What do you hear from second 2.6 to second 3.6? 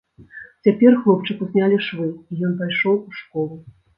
пайшоў у школу.